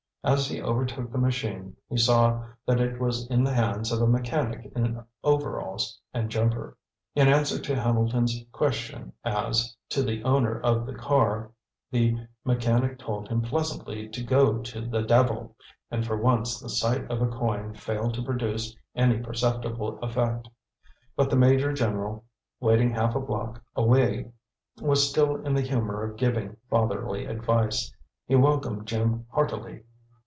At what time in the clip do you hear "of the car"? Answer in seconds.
10.61-11.49